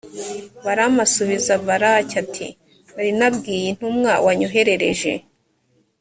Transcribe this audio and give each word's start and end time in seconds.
balamu 0.63 0.97
asubiza 1.05 1.53
balaki, 1.67 2.15
ati 2.23 2.47
nari 2.93 3.11
nabwiye 3.19 3.65
intumwa 3.71 4.11
wanyoherereje. 4.25 5.11